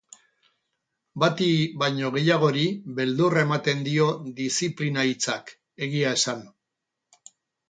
Bati 1.23 1.49
baino 1.83 2.09
gehiagori 2.15 2.63
beldurra 3.01 3.43
ematen 3.49 3.85
dio 3.89 4.09
diziplina 4.41 5.05
hitzak, 5.11 5.53
egia 5.89 6.17
esan. 6.23 6.43